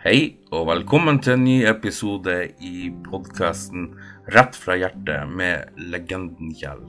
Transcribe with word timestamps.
Hei, 0.00 0.38
og 0.48 0.62
velkommen 0.64 1.18
til 1.20 1.34
en 1.34 1.42
ny 1.44 1.58
episode 1.68 2.32
i 2.64 2.86
podkasten 3.04 3.90
Rett 4.32 4.56
fra 4.56 4.78
hjertet 4.80 5.28
med 5.28 5.76
legenden 5.92 6.54
Kjell. 6.56 6.86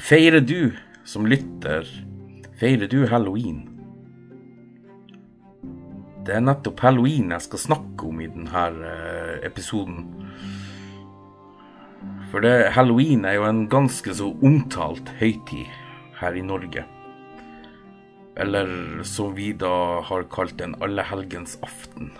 Feirer 0.00 0.40
du 0.40 0.72
som 1.04 1.28
lytter, 1.28 1.84
feirer 2.56 2.88
du 2.88 3.04
halloween? 3.12 3.60
Det 6.24 6.38
er 6.40 6.46
nettopp 6.48 6.80
halloween 6.88 7.36
jeg 7.36 7.50
skal 7.50 7.66
snakke 7.68 8.08
om 8.08 8.24
i 8.24 8.32
denne 8.32 8.66
eh, 8.88 9.38
episoden. 9.44 10.06
For 12.32 12.40
det, 12.40 12.72
halloween 12.80 13.28
er 13.28 13.42
jo 13.42 13.50
en 13.52 13.66
ganske 13.68 14.16
så 14.24 14.32
omtalt 14.40 15.12
høytid 15.20 15.68
her 16.22 16.32
i 16.32 16.48
Norge 16.48 16.94
eller 18.38 19.02
som 19.02 19.34
vi 19.34 19.52
da 19.52 20.00
har 20.06 20.26
kalt 20.30 20.60
en 20.62 20.76
allehelgensaften. 20.82 22.12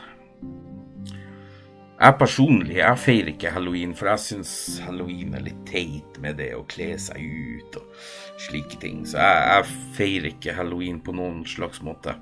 Jeg 1.99 2.15
personlig 2.19 2.77
jeg 2.79 3.03
feirer 3.03 3.31
ikke 3.33 3.53
halloween, 3.55 3.93
for 3.99 4.11
jeg 4.13 4.23
syns 4.23 4.53
halloween 4.85 5.35
er 5.35 5.43
litt 5.49 5.63
teit 5.67 6.19
med 6.23 6.39
det 6.39 6.53
å 6.55 6.65
kle 6.71 6.93
seg 7.03 7.23
ut 7.23 7.79
og 7.81 8.09
slike 8.39 8.79
ting. 8.83 9.03
Så 9.07 9.19
jeg, 9.19 9.45
jeg 9.51 9.95
feirer 9.99 10.31
ikke 10.33 10.57
halloween 10.59 11.01
på 11.03 11.15
noen 11.19 11.43
slags 11.47 11.83
måte. 11.83 12.15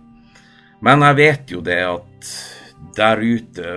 Men 0.85 1.05
jeg 1.05 1.19
vet 1.21 1.57
jo 1.57 1.63
det 1.65 1.81
at 1.89 2.33
der 2.97 3.21
ute 3.21 3.73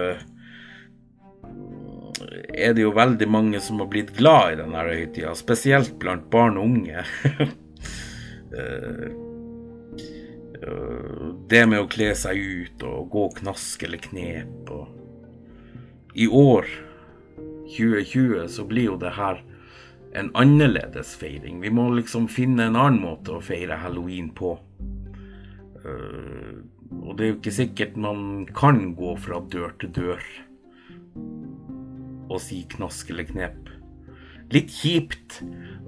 er 2.59 2.75
det 2.75 2.83
jo 2.83 2.91
veldig 2.95 3.27
mange 3.31 3.59
som 3.63 3.79
har 3.79 3.87
blitt 3.91 4.11
glad 4.17 4.53
i 4.53 4.59
denne 4.59 4.83
høytida, 4.83 5.31
spesielt 5.39 5.95
blant 5.99 6.27
barn 6.31 6.59
og 6.59 6.67
unge. 6.67 7.03
Eh, 10.61 11.27
det 11.47 11.65
med 11.69 11.83
å 11.83 11.89
kle 11.91 12.11
seg 12.17 12.39
ut 12.39 12.83
og 12.87 13.11
gå 13.13 13.27
knask 13.39 13.83
eller 13.87 14.01
knep 14.03 14.71
og 14.75 14.95
I 16.19 16.25
år, 16.27 16.65
2020, 17.69 18.47
så 18.49 18.65
blir 18.67 18.89
jo 18.89 18.95
det 18.99 19.13
her 19.15 19.43
en 20.17 20.31
annerledes 20.33 21.13
feiring. 21.21 21.59
Vi 21.61 21.69
må 21.69 21.85
liksom 21.93 22.25
finne 22.27 22.65
en 22.65 22.75
annen 22.75 22.97
måte 23.03 23.35
å 23.37 23.43
feire 23.45 23.77
halloween 23.77 24.31
på. 24.35 24.55
Uh, 25.85 26.65
og 27.05 27.13
det 27.15 27.23
er 27.23 27.29
jo 27.29 27.37
ikke 27.37 27.55
sikkert 27.55 27.99
man 28.01 28.47
kan 28.57 28.81
gå 28.97 29.13
fra 29.21 29.37
dør 29.53 29.77
til 29.79 29.93
dør 29.95 30.25
og 32.29 32.41
si 32.41 32.63
knask 32.73 33.13
eller 33.13 33.29
knep. 33.29 33.69
Litt 34.53 34.73
kjipt 34.73 35.39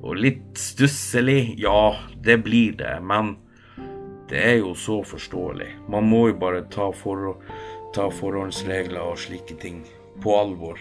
og 0.01 0.21
litt 0.21 0.53
stusselig, 0.61 1.57
ja, 1.59 1.97
det 2.23 2.37
blir 2.45 2.77
det, 2.77 2.93
men 3.01 3.35
det 4.31 4.41
er 4.41 4.57
jo 4.61 4.73
så 4.79 5.01
forståelig. 5.03 5.69
Man 5.91 6.07
må 6.07 6.27
jo 6.29 6.39
bare 6.39 6.63
ta, 6.71 6.87
for, 6.95 7.35
ta 7.95 8.07
forhåndsregler 8.15 9.03
og 9.03 9.19
slike 9.19 9.57
ting 9.59 9.81
på 10.23 10.35
alvor. 10.39 10.79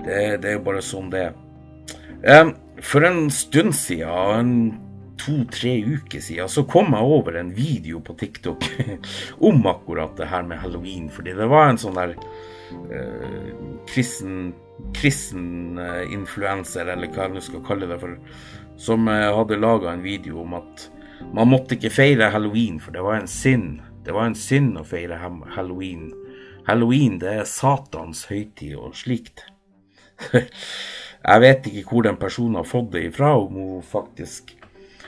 Det, 0.00 0.20
det 0.40 0.48
er 0.48 0.56
jo 0.56 0.64
bare 0.64 0.84
sånn 0.84 1.10
det 1.12 1.26
er. 1.28 2.52
For 2.80 3.04
en 3.04 3.26
stund 3.34 3.74
siden, 3.76 4.38
en 4.40 4.54
to-tre 5.20 5.74
uker 5.84 6.22
siden, 6.24 6.48
så 6.48 6.64
kom 6.68 6.94
jeg 6.96 7.16
over 7.16 7.36
en 7.36 7.50
video 7.56 8.00
på 8.04 8.16
TikTok 8.20 8.64
om 9.50 9.60
akkurat 9.68 10.16
det 10.16 10.30
her 10.30 10.46
med 10.48 10.62
halloween. 10.62 11.10
Fordi 11.12 11.34
det 11.36 11.50
var 11.50 11.68
en 11.68 11.80
sånn 11.80 11.98
der 11.98 12.14
eh, 12.96 13.50
kristen, 13.90 14.54
kristen 14.96 15.76
eh, 15.80 16.06
influenser, 16.14 16.88
eller 16.88 17.12
hva 17.12 17.28
jeg 17.28 17.36
nå 17.36 17.44
skal 17.44 17.66
kalle 17.66 17.90
det 17.90 18.00
for, 18.00 18.16
som 18.80 19.12
eh, 19.12 19.28
hadde 19.36 19.60
laga 19.60 19.92
en 19.92 20.06
video 20.06 20.40
om 20.46 20.56
at 20.62 20.88
man 21.34 21.50
måtte 21.50 21.76
ikke 21.76 21.92
feire 21.92 22.30
halloween, 22.34 22.80
for 22.80 22.94
det 22.96 23.04
var 23.04 23.20
en 23.20 23.30
synd. 23.30 23.80
Det 24.04 24.14
var 24.16 24.30
en 24.30 24.38
synd 24.38 24.78
å 24.80 24.84
feire 24.86 25.18
halloween. 25.54 26.10
Halloween 26.66 27.18
det 27.20 27.34
er 27.42 27.48
Satans 27.48 28.24
høytid 28.30 28.76
og 28.78 28.96
slikt. 28.98 29.44
Jeg 31.20 31.42
vet 31.44 31.66
ikke 31.68 31.94
hvor 31.94 32.06
den 32.06 32.18
personen 32.20 32.58
har 32.60 32.68
fått 32.68 32.92
det 32.94 33.04
ifra, 33.10 33.34
om 33.36 33.56
hun 33.56 33.82
faktisk 33.84 34.56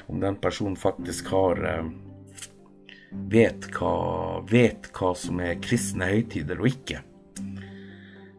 Om 0.06 0.20
den 0.20 0.34
personen 0.36 0.74
faktisk 0.76 1.28
har 1.30 1.60
eh, 1.64 1.84
vet 3.32 3.68
hva, 3.76 4.42
vet 4.50 4.88
hva 4.96 5.12
som 5.16 5.38
er 5.40 5.60
kristne 5.62 6.08
høytider 6.10 6.58
og 6.60 6.68
ikke. 6.68 6.98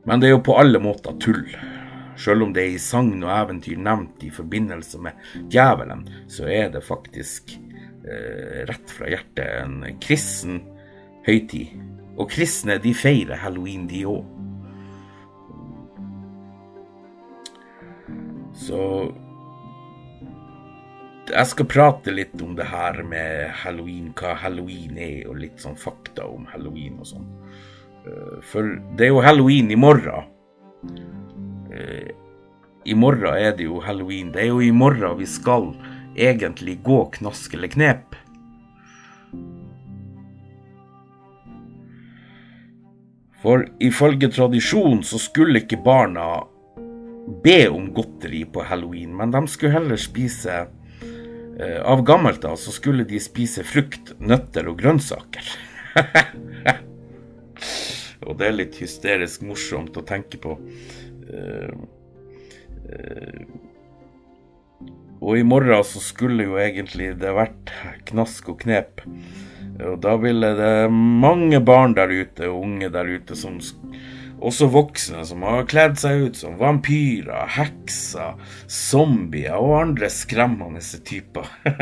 Men 0.04 0.20
det 0.20 0.28
er 0.28 0.36
jo 0.36 0.44
på 0.44 0.58
alle 0.60 0.82
måter 0.84 1.16
tull. 1.24 1.48
Selv 2.20 2.46
om 2.46 2.54
det 2.54 2.66
er 2.66 2.76
i 2.76 2.82
sagn 2.82 3.24
og 3.24 3.32
eventyr 3.34 3.80
nevnt 3.80 4.26
i 4.28 4.30
forbindelse 4.34 5.00
med 5.02 5.48
djevelen, 5.50 6.04
så 6.30 6.50
er 6.52 6.70
det 6.74 6.84
faktisk 6.86 7.56
rett 8.04 8.92
fra 8.92 9.08
hjertet 9.08 9.48
en 9.64 9.78
kristen 10.04 10.62
høytid. 11.28 11.74
Og 12.20 12.30
kristne 12.30 12.78
de 12.84 12.94
feirer 12.94 13.40
halloween, 13.42 13.88
de 13.90 14.04
òg. 14.06 14.26
Så 18.54 18.80
jeg 21.32 21.50
skal 21.50 21.70
prate 21.70 22.14
litt 22.14 22.36
om 22.44 22.54
det 22.58 22.68
her 22.70 23.00
med 23.08 23.54
halloween, 23.64 24.12
hva 24.18 24.36
halloween 24.38 24.98
er, 25.00 25.24
og 25.30 25.40
litt 25.42 25.62
sånn 25.64 25.80
fakta 25.80 26.28
om 26.30 26.46
halloween 26.52 27.00
og 27.00 27.10
sånn. 27.10 27.30
Eh, 28.04 28.36
for 28.52 28.76
det 28.98 29.08
er 29.08 29.14
jo 29.14 29.24
halloween 29.24 29.72
i 29.72 29.80
morgen. 29.80 30.30
Eh, 31.74 32.12
I 32.84 32.96
morgen 33.00 33.38
er 33.40 33.54
det 33.56 33.64
jo 33.64 33.80
halloween. 33.80 34.34
Det 34.34 34.42
er 34.44 34.50
jo 34.52 34.60
i 34.60 34.74
morgen 34.76 35.16
vi 35.18 35.26
skal 35.26 35.70
egentlig 36.16 36.80
gå 36.84 37.06
knask 37.18 37.54
eller 37.54 37.68
knep. 37.68 38.16
For 43.44 43.66
ifølge 43.84 44.30
tradisjon 44.32 45.04
så 45.04 45.20
skulle 45.20 45.64
ikke 45.64 45.82
barna 45.84 46.28
be 47.44 47.66
om 47.72 47.90
godteri 47.96 48.44
på 48.48 48.64
halloween, 48.68 49.12
men 49.16 49.32
de 49.32 49.44
skulle 49.52 49.76
heller 49.76 50.00
spise 50.00 50.64
eh, 50.64 51.80
Av 51.84 52.04
gammelt 52.08 52.46
av 52.48 52.56
så 52.60 52.72
skulle 52.72 53.04
de 53.08 53.20
spise 53.20 53.64
frukt, 53.68 54.14
nøtter 54.20 54.68
og 54.72 54.80
grønnsaker. 54.80 55.52
og 58.28 58.40
det 58.40 58.48
er 58.48 58.56
litt 58.56 58.80
hysterisk 58.80 59.44
morsomt 59.48 60.00
å 60.00 60.06
tenke 60.08 60.40
på. 60.42 60.56
Uh, 61.34 61.74
uh, 62.88 63.73
og 65.22 65.38
i 65.38 65.44
morgen 65.48 65.84
så 65.88 66.02
skulle 66.04 66.48
jo 66.48 66.58
egentlig 66.60 67.14
det 67.22 67.34
vært 67.36 67.72
knask 68.10 68.50
og 68.52 68.62
knep. 68.64 69.04
Og 69.84 70.00
da 70.04 70.16
ville 70.22 70.54
det 70.58 70.74
mange 70.92 71.60
barn 71.64 71.96
der 71.98 72.12
ute, 72.12 72.50
og 72.50 72.66
unge 72.68 72.90
der 72.94 73.10
ute, 73.10 73.38
som 73.38 73.60
også 74.44 74.68
voksne, 74.74 75.24
som 75.26 75.46
har 75.48 75.68
kledd 75.72 75.96
seg 76.02 76.28
ut 76.28 76.40
som 76.40 76.58
vampyrer, 76.60 77.48
hekser, 77.56 78.36
zombier 78.68 79.56
og 79.58 79.80
andre 79.82 80.12
skremmende 80.14 80.84
typer. 81.06 81.50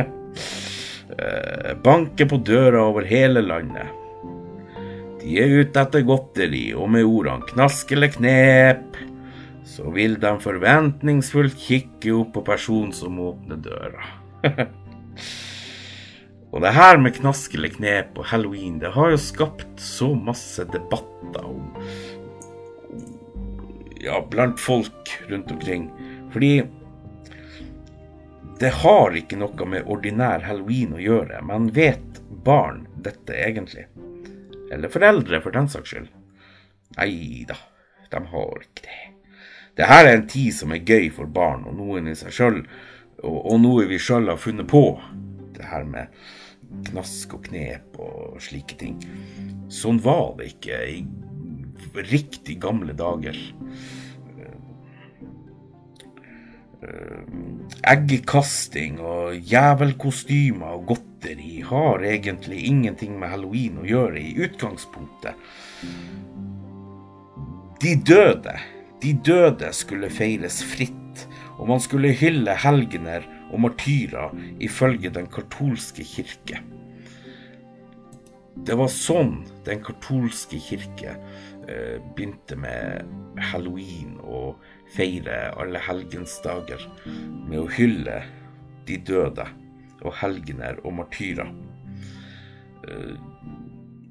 Eh, 1.12 1.74
banker 1.84 2.24
på 2.32 2.38
døra 2.40 2.86
over 2.88 3.04
hele 3.04 3.42
landet. 3.44 3.90
De 5.20 5.34
er 5.44 5.58
ute 5.60 5.82
etter 5.84 6.06
godteri, 6.08 6.70
og 6.72 6.88
med 6.94 7.04
ordene 7.04 7.44
'knask 7.50 7.92
eller 7.92 8.14
knep' 8.14 9.11
så 9.72 9.88
vil 9.96 10.18
de 10.20 10.32
forventningsfullt 10.44 11.56
kikke 11.56 12.12
opp 12.18 12.34
på 12.36 12.44
personen 12.44 12.92
som 12.96 13.20
åpner 13.24 13.60
døra. 13.64 14.08
og 16.52 16.66
det 16.66 16.74
her 16.76 17.00
med 17.00 17.16
knaskelig 17.16 17.78
knep 17.78 18.20
og 18.20 18.28
halloween, 18.34 18.82
det 18.82 18.92
har 18.98 19.14
jo 19.14 19.22
skapt 19.22 19.80
så 19.80 20.12
masse 20.16 20.68
debatter 20.74 21.48
om 21.48 21.72
Ja, 24.02 24.18
blant 24.32 24.60
folk 24.60 25.12
rundt 25.30 25.52
omkring. 25.54 25.86
Fordi 26.34 26.64
det 28.60 28.72
har 28.82 29.16
ikke 29.16 29.40
noe 29.40 29.68
med 29.70 29.88
ordinær 29.88 30.44
halloween 30.48 30.98
å 30.98 31.02
gjøre, 31.02 31.40
men 31.48 31.70
vet 31.76 32.20
barn 32.44 32.88
dette 33.06 33.38
egentlig? 33.38 33.86
Eller 34.74 34.92
foreldre, 34.92 35.40
for 35.46 35.56
den 35.56 35.70
saks 35.72 35.94
skyld? 35.94 36.12
Nei 36.98 37.46
da, 37.48 37.56
de 38.12 38.26
har 38.34 38.66
ikke 38.66 38.90
det. 38.90 39.00
Det 39.78 39.88
her 39.88 40.06
er 40.06 40.18
en 40.18 40.28
tid 40.28 40.52
som 40.56 40.74
er 40.76 40.84
gøy 40.84 41.08
for 41.16 41.32
barn 41.32 41.64
og 41.70 41.78
noen 41.80 42.12
i 42.12 42.16
seg 42.18 42.36
sjøl, 42.36 42.62
og, 43.22 43.38
og, 43.38 43.58
noe 43.64 43.88
vi 43.90 44.00
sjøl 44.02 44.28
har 44.32 44.40
funnet 44.42 44.68
på. 44.70 44.84
Det 45.56 45.68
her 45.70 45.86
med 45.88 46.12
knask 46.90 47.36
og 47.38 47.46
knep 47.48 48.00
og 48.02 48.40
slike 48.44 48.78
ting. 48.80 49.00
Sånn 49.72 50.02
var 50.04 50.36
det 50.40 50.54
ikke 50.54 50.80
i 50.92 51.02
riktig 52.12 52.58
gamle 52.64 52.96
dager. 52.98 53.38
Eggkasting 57.86 59.00
og 59.06 59.38
jævelkostymer 59.52 60.76
og 60.80 60.86
godteri 60.92 61.62
har 61.68 62.04
egentlig 62.08 62.64
ingenting 62.68 63.20
med 63.22 63.32
halloween 63.34 63.80
å 63.84 63.88
gjøre 63.88 64.22
i 64.22 64.36
utgangspunktet. 64.48 65.38
De 67.82 67.96
døde 68.06 68.56
de 69.02 69.14
døde 69.26 69.72
skulle 69.74 70.12
feires 70.14 70.62
fritt, 70.64 71.26
og 71.58 71.68
man 71.70 71.82
skulle 71.84 72.14
hylle 72.18 72.54
helgener 72.58 73.26
og 73.52 73.64
martyrer 73.66 74.34
ifølge 74.64 75.12
den 75.14 75.28
katolske 75.32 76.06
kirke. 76.08 76.62
det 78.56 78.76
var 78.78 78.90
sånn 78.92 79.42
den 79.66 79.80
katolske 79.84 80.60
kirke 80.62 81.16
eh, 81.16 81.98
begynte 82.14 82.58
med 82.60 83.08
halloween 83.52 84.18
og 84.22 84.60
feire 84.92 85.54
alle 85.60 85.82
helgensdager 85.82 86.84
med 87.08 87.58
å 87.62 87.70
hylle 87.72 88.20
de 88.90 89.00
døde 89.08 89.48
og 90.02 90.16
helgener 90.20 90.82
og 90.84 90.98
martyrer. 91.00 91.50
Eh, 92.88 93.16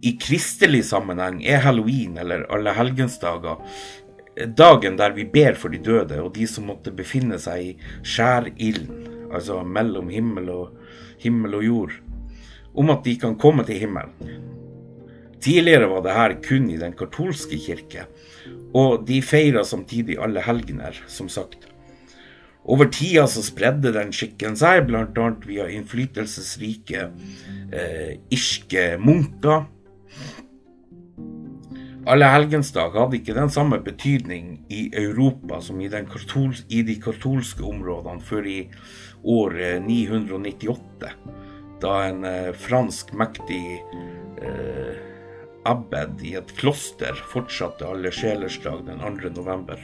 I 0.09 0.17
kristelig 0.23 0.87
sammenheng 0.89 1.43
er 1.45 1.63
halloween 1.67 2.17
eller 2.19 2.47
alle 2.51 2.75
helgensdager 2.75 3.61
dagen 4.47 4.97
der 4.99 5.15
vi 5.17 5.25
ber 5.25 5.59
for 5.59 5.73
de 5.73 5.81
døde 5.83 6.21
og 6.23 6.33
de 6.37 6.47
som 6.49 6.69
måtte 6.71 6.93
befinne 6.95 7.39
seg 7.41 7.65
i 7.65 7.73
skjærilden, 8.03 9.09
altså 9.31 9.61
mellom 9.65 10.11
himmel 10.13 10.51
og, 10.55 10.77
himmel 11.21 11.59
og 11.61 11.67
jord, 11.67 11.97
om 12.75 12.93
at 12.95 13.05
de 13.05 13.17
kan 13.21 13.37
komme 13.41 13.65
til 13.67 13.83
himmelen. 13.83 14.15
Tidligere 15.41 15.89
var 15.89 16.05
det 16.05 16.15
her 16.17 16.37
kun 16.45 16.69
i 16.71 16.79
den 16.81 16.93
katolske 16.93 17.57
kirke, 17.61 18.07
og 18.77 19.07
de 19.09 19.23
feira 19.25 19.65
samtidig 19.65 20.19
alle 20.21 20.43
helgener, 20.45 21.01
som 21.09 21.29
sagt. 21.33 21.71
Over 22.65 22.91
tida 22.93 23.25
så 23.27 23.43
spredde 23.43 23.93
den 23.95 24.13
skikken 24.13 24.57
seg, 24.59 24.85
bl.a. 24.87 25.29
via 25.47 25.67
innflytelsesrike 25.73 27.07
eh, 27.73 28.19
irske 28.33 28.85
munker. 29.01 29.65
Alle 32.09 32.31
helgensdager 32.33 32.97
hadde 32.97 33.19
ikke 33.19 33.37
den 33.37 33.51
samme 33.53 33.77
betydning 33.85 34.55
i 34.73 34.87
Europa 34.97 35.59
som 35.61 35.81
i, 35.85 35.89
katol 35.89 36.55
i 36.73 36.81
de 36.87 36.97
katolske 37.03 37.65
områdene 37.67 38.25
før 38.25 38.49
i 38.49 38.61
år 39.29 39.57
998, 39.85 41.11
da 41.83 41.93
en 42.09 42.25
eh, 42.25 42.51
fransk 42.57 43.13
mektig 43.13 43.61
eh, 44.41 44.97
abbed 45.69 46.25
i 46.25 46.35
et 46.41 46.55
kloster 46.57 47.21
fortsatte 47.29 47.85
alle 47.85 48.13
sjelers 48.15 48.57
dag 48.65 48.81
den 48.89 49.05
2. 49.05 49.35
november. 49.37 49.81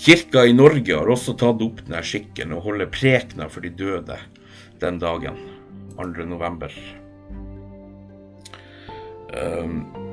Kirka 0.00 0.46
i 0.48 0.54
Norge 0.56 0.96
har 0.96 1.14
også 1.14 1.36
tatt 1.38 1.62
opp 1.62 1.84
denne 1.84 2.02
skikken 2.02 2.56
og 2.56 2.66
holder 2.66 2.90
prekener 2.90 3.50
for 3.52 3.62
de 3.62 3.70
døde 3.70 4.18
den 4.82 4.98
dagen, 4.98 5.38
2. 5.94 6.26
november. 6.26 6.74
Um, 9.30 10.09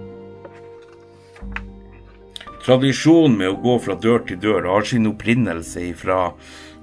tradisjonen 2.67 3.37
med 3.39 3.53
å 3.53 3.61
gå 3.63 3.77
fra 3.79 3.95
dør 3.95 4.25
til 4.27 4.41
dør 4.43 4.65
har 4.67 4.83
sin 4.87 5.07
opprinnelse 5.07 5.85
fra 5.95 6.33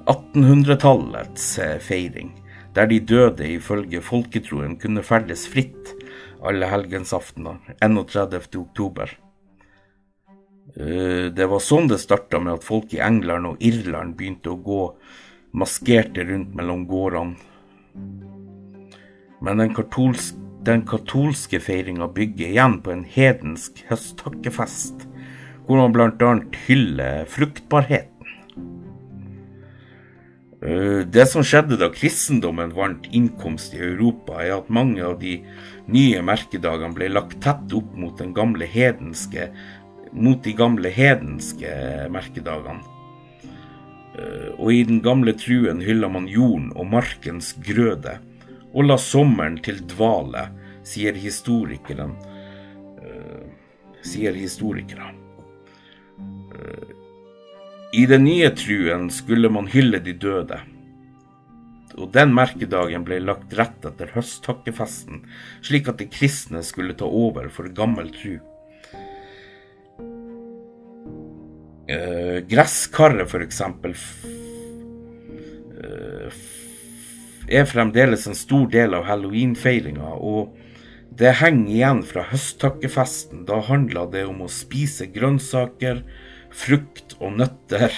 1800-tallets 0.09 1.51
eh, 1.61 1.77
feiring, 1.83 2.31
der 2.77 2.89
de 2.89 3.03
døde 3.05 3.51
ifølge 3.59 4.01
folketroen 4.05 4.79
kunne 4.81 5.05
ferdes 5.05 5.45
fritt 5.51 5.93
alle 6.45 6.69
helgensaftener 6.73 7.77
31. 7.85 8.57
oktober. 8.63 9.13
Eh, 10.73 11.29
det 11.37 11.51
var 11.53 11.61
sånn 11.61 11.93
det 11.93 12.01
starta 12.01 12.41
med 12.41 12.57
at 12.57 12.67
folk 12.67 12.97
i 12.97 13.05
England 13.05 13.53
og 13.53 13.61
Irland 13.65 14.17
begynte 14.17 14.55
å 14.55 14.61
gå 14.65 14.83
maskerte 15.53 16.25
rundt 16.25 16.57
mellom 16.57 16.89
gårdene. 16.89 17.37
Men 19.45 19.61
den, 19.61 19.75
katolske, 19.77 20.41
den 20.65 20.87
katolske 20.89 21.61
feiringa 21.61 22.09
bygger 22.09 22.55
igjen 22.55 22.81
på 22.81 22.95
en 22.95 23.05
hedensk 23.05 23.85
høsttakkefest, 23.91 25.11
hvor 25.67 25.81
man 25.81 25.95
bl.a. 25.95 26.33
hyller 26.67 27.25
fruktbarheten. 27.31 28.11
Eh, 30.65 31.01
det 31.07 31.27
som 31.29 31.45
skjedde 31.45 31.77
da 31.81 31.91
kristendommen 31.93 32.73
vant 32.77 33.09
innkomst 33.13 33.75
i 33.77 33.83
Europa, 33.85 34.41
er 34.41 34.59
at 34.59 34.73
mange 34.73 35.03
av 35.05 35.19
de 35.21 35.39
nye 35.93 36.23
merkedagene 36.25 36.97
ble 36.97 37.11
lagt 37.13 37.41
tett 37.45 37.73
opp 37.77 37.91
mot 37.97 38.21
hedenske 38.21 39.51
mot 40.15 40.39
de 40.45 40.53
gamle 40.55 40.89
hedenske 40.95 41.71
merkedagene. 42.15 42.81
Eh, 44.15 44.51
og 44.57 44.71
i 44.73 44.85
den 44.87 45.03
gamle 45.03 45.35
truen 45.35 45.83
hylla 45.83 46.09
man 46.09 46.29
jorden 46.31 46.71
og 46.79 46.87
markens 46.87 47.53
grøde, 47.59 48.21
og 48.73 48.89
la 48.89 48.97
sommeren 48.99 49.59
til 49.63 49.83
dvale, 49.91 50.49
sier 50.85 51.15
historikeren. 51.15 52.15
Uh, 53.05 53.45
sier 54.05 54.35
historikere. 54.37 55.24
I 57.95 58.07
den 58.11 58.25
nye 58.27 58.49
truen 58.51 59.11
skulle 59.15 59.47
man 59.55 59.69
hylle 59.71 60.01
de 60.03 60.17
døde, 60.19 60.57
og 61.95 62.09
den 62.15 62.33
merkedagen 62.35 63.05
ble 63.07 63.21
lagt 63.23 63.55
rett 63.55 63.87
etter 63.87 64.11
høsttakkefesten, 64.17 65.21
slik 65.63 65.87
at 65.93 66.01
de 66.01 66.09
kristne 66.11 66.65
skulle 66.67 66.97
ta 66.99 67.07
over 67.07 67.47
for 67.55 67.71
gammel 67.77 68.11
tru. 68.17 68.41
Uh, 71.85 72.41
gresskarret, 72.51 73.31
f.eks., 73.31 73.63
uh, 75.79 76.43
er 77.47 77.71
fremdeles 77.71 78.27
en 78.27 78.35
stor 78.35 78.67
del 78.75 78.99
av 78.99 79.07
halloweenfeiringa, 79.07 80.17
og 80.19 80.57
det 81.15 81.37
henger 81.45 81.75
igjen 81.77 82.03
fra 82.11 82.27
høsttakkefesten. 82.33 83.45
Da 83.47 83.63
handla 83.69 84.09
det 84.11 84.25
om 84.27 84.43
å 84.43 84.51
spise 84.51 85.07
grønnsaker, 85.15 86.03
frukt 86.55 87.17
og 87.21 87.39
nøtter 87.41 87.93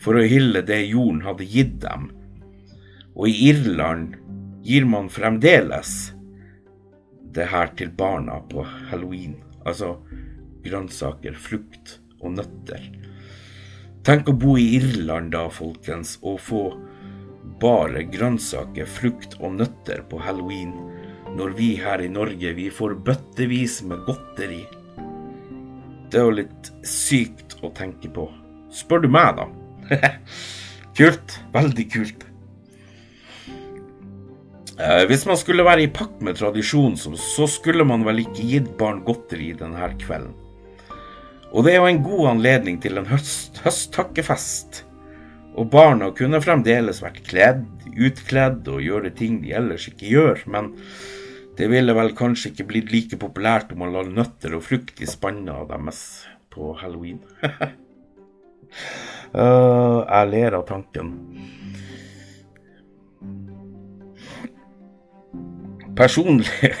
for 0.00 0.16
å 0.16 0.24
hylle 0.24 0.62
det 0.66 0.80
jorden 0.88 1.22
hadde 1.26 1.48
gitt 1.48 1.76
dem. 1.84 2.08
Og 3.14 3.28
i 3.28 3.50
Irland 3.50 4.16
gir 4.64 4.86
man 4.88 5.10
fremdeles 5.12 6.12
det 7.34 7.50
her 7.52 7.70
til 7.78 7.92
barna 7.94 8.40
på 8.50 8.64
halloween. 8.90 9.36
Altså 9.64 9.98
grønnsaker, 10.64 11.36
frukt 11.36 11.98
og 12.20 12.38
nøtter. 12.38 12.82
Tenk 14.06 14.30
å 14.32 14.36
bo 14.36 14.56
i 14.58 14.70
Irland 14.78 15.34
da, 15.34 15.44
folkens, 15.52 16.16
og 16.24 16.40
få 16.40 16.64
bare 17.60 18.06
grønnsaker, 18.08 18.88
frukt 18.88 19.36
og 19.40 19.58
nøtter 19.60 20.02
på 20.08 20.20
halloween, 20.24 20.72
når 21.36 21.52
vi 21.58 21.70
her 21.78 22.02
i 22.02 22.08
Norge, 22.10 22.54
vi 22.56 22.70
får 22.72 22.96
bøttevis 23.06 23.80
med 23.86 24.02
godteri. 24.08 24.64
Det 26.10 26.18
er 26.18 26.26
jo 26.26 26.38
litt 26.40 26.72
sykt 26.86 27.54
å 27.62 27.70
tenke 27.74 28.10
på. 28.10 28.26
Spør 28.74 29.04
du 29.04 29.08
meg, 29.12 29.38
da. 29.38 29.46
kult. 30.98 31.36
Veldig 31.54 31.86
kult. 31.92 32.26
Eh, 34.80 35.04
hvis 35.10 35.26
man 35.28 35.38
skulle 35.38 35.66
være 35.66 35.84
i 35.84 35.92
pakt 35.92 36.22
med 36.24 36.38
tradisjonen, 36.40 36.96
så 36.98 37.46
skulle 37.50 37.84
man 37.86 38.06
vel 38.06 38.24
ikke 38.24 38.46
gitt 38.48 38.70
barn 38.80 39.02
godteri 39.06 39.52
denne 39.58 39.90
kvelden. 40.00 40.34
Og 41.50 41.66
det 41.66 41.74
er 41.74 41.80
jo 41.82 41.90
en 41.90 42.04
god 42.04 42.26
anledning 42.36 42.78
til 42.82 42.98
en 42.98 43.08
høst, 43.10 43.58
høsttakkefest. 43.64 44.84
Og 45.58 45.66
barna 45.70 46.12
kunne 46.16 46.40
fremdeles 46.42 47.02
vært 47.02 47.24
kledd, 47.26 47.66
utkledd 47.90 48.68
og 48.70 48.84
gjøre 48.86 49.10
ting 49.18 49.40
de 49.42 49.54
ellers 49.58 49.88
ikke 49.90 50.10
gjør, 50.12 50.44
men 50.50 50.70
det 51.58 51.68
ville 51.70 51.94
vel 51.96 52.12
kanskje 52.16 52.52
ikke 52.52 52.68
blitt 52.68 52.92
like 52.94 53.18
populært 53.20 53.72
om 53.74 53.82
man 53.82 53.94
la 53.94 54.04
nøtter 54.06 54.54
og 54.56 54.64
frukt 54.66 55.00
i 55.02 55.08
spanna 55.08 55.62
deres 55.70 56.02
på 56.50 56.72
halloween. 56.80 57.20
uh, 59.34 60.00
jeg 60.14 60.30
ler 60.30 60.58
av 60.58 60.64
tanken. 60.70 61.12
Personlig 65.98 66.48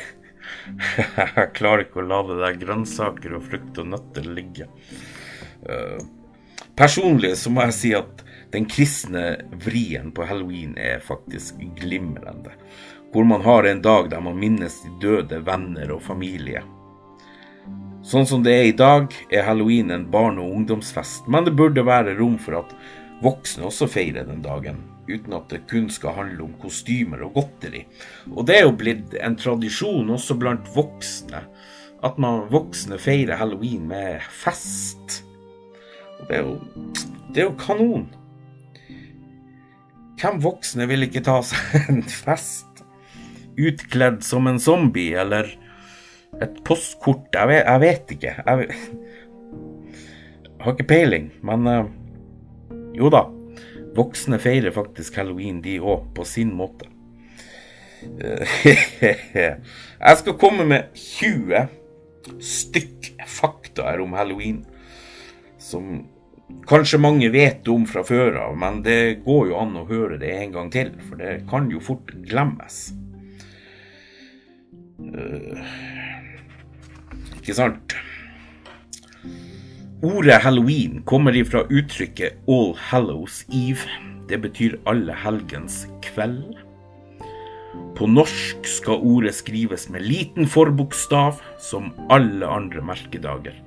Jeg 1.18 1.50
klarer 1.56 1.84
ikke 1.84 2.00
å 2.00 2.06
la 2.06 2.20
det 2.28 2.38
der 2.40 2.58
grønnsaker 2.62 3.34
og 3.36 3.44
frukt 3.50 3.78
og 3.82 3.90
nøtter 3.92 4.26
ligge. 4.38 4.68
Uh, 5.66 6.00
personlig 6.78 7.34
så 7.36 7.52
må 7.52 7.66
jeg 7.68 7.76
si 7.76 7.90
at 7.98 8.24
den 8.54 8.66
kristne 8.70 9.24
vrien 9.62 10.10
på 10.14 10.26
halloween 10.26 10.72
er 10.80 11.02
faktisk 11.04 11.60
glimrende. 11.78 12.54
Hvor 13.12 13.24
man 13.26 13.42
har 13.42 13.66
en 13.66 13.82
dag 13.82 14.10
der 14.10 14.20
man 14.22 14.38
minnes 14.38 14.82
de 14.84 14.92
døde 15.02 15.40
venner 15.46 15.90
og 15.90 16.02
familie. 16.02 16.62
Sånn 18.06 18.26
som 18.26 18.44
det 18.44 18.54
er 18.54 18.68
i 18.68 18.76
dag, 18.76 19.12
er 19.30 19.44
halloween 19.44 19.90
en 19.90 20.06
barne- 20.10 20.40
og 20.40 20.54
ungdomsfest, 20.60 21.28
men 21.28 21.44
det 21.44 21.56
burde 21.58 21.84
være 21.86 22.16
rom 22.18 22.38
for 22.40 22.62
at 22.62 22.72
voksne 23.22 23.66
også 23.68 23.90
feirer 23.90 24.24
den 24.24 24.40
dagen 24.42 24.80
uten 25.10 25.34
at 25.34 25.50
det 25.50 25.64
kun 25.70 25.88
skal 25.90 26.14
handle 26.16 26.46
om 26.46 26.54
kostymer 26.62 27.24
og 27.26 27.34
godteri. 27.34 27.82
Og 28.30 28.46
det 28.46 28.60
er 28.60 28.64
jo 28.66 28.76
blitt 28.78 29.16
en 29.18 29.36
tradisjon 29.38 30.14
også 30.14 30.36
blant 30.38 30.70
voksne, 30.74 31.42
at 32.06 32.22
man 32.22 32.46
voksne 32.52 32.98
feirer 33.00 33.40
halloween 33.40 33.88
med 33.90 34.22
fest. 34.30 35.20
Og 36.20 36.28
det 36.28 36.38
er 36.38 36.46
jo, 36.46 36.56
det 37.34 37.42
er 37.42 37.48
jo 37.48 37.58
kanon. 37.60 38.08
Hvem 40.20 40.42
voksne 40.44 40.86
vil 40.88 41.08
ikke 41.08 41.24
ta 41.24 41.40
seg 41.44 41.76
en 41.92 42.02
fest? 42.04 42.69
Utkledd 43.60 44.22
som 44.24 44.48
en 44.48 44.60
zombie, 44.62 45.12
eller 45.20 45.50
et 46.40 46.60
postkort? 46.64 47.28
Jeg 47.34 47.50
vet, 47.50 47.64
jeg 47.66 47.82
vet 47.84 48.14
ikke. 48.16 48.36
Jeg, 48.46 48.68
jeg 50.46 50.64
har 50.64 50.76
ikke 50.76 50.88
peiling, 50.92 51.28
men 51.46 51.68
uh, 51.68 51.84
jo 52.96 53.10
da. 53.12 53.26
Voksne 53.96 54.38
feirer 54.40 54.72
faktisk 54.74 55.18
halloween, 55.18 55.60
de 55.64 55.78
òg, 55.82 56.08
på 56.14 56.24
sin 56.28 56.54
måte. 56.56 56.86
Jeg 60.00 60.16
skal 60.16 60.36
komme 60.40 60.64
med 60.64 60.94
20 60.96 61.66
stykk 62.40 63.10
fakta 63.28 63.90
her 63.90 64.00
om 64.04 64.14
halloween. 64.16 64.62
Som 65.60 66.06
kanskje 66.70 67.00
mange 67.02 67.28
vet 67.34 67.68
om 67.68 67.84
fra 67.88 68.04
før 68.06 68.38
av, 68.46 68.56
men 68.58 68.80
det 68.86 69.20
går 69.26 69.50
jo 69.50 69.58
an 69.60 69.76
å 69.76 69.86
høre 69.90 70.18
det 70.22 70.32
en 70.38 70.56
gang 70.56 70.72
til. 70.72 70.94
For 71.08 71.20
det 71.20 71.42
kan 71.50 71.68
jo 71.72 71.82
fort 71.84 72.14
glemmes. 72.26 72.88
Uh, 75.00 75.60
ikke 77.40 77.56
sant? 77.56 77.96
Ordet 80.00 80.38
halloween 80.40 81.02
kommer 81.04 81.36
ifra 81.36 81.66
uttrykket 81.68 82.38
All 82.48 82.72
Hallows 82.88 83.42
Eve. 83.52 83.84
Det 84.30 84.38
betyr 84.40 84.78
alle 84.88 85.12
helgens 85.12 85.82
kveld. 86.06 86.54
På 87.98 88.06
norsk 88.08 88.64
skal 88.64 89.02
ordet 89.04 89.34
skrives 89.36 89.88
med 89.92 90.06
liten 90.06 90.48
forbokstav, 90.48 91.42
som 91.60 91.90
alle 92.08 92.48
andre 92.48 92.80
merkedager. 92.80 93.58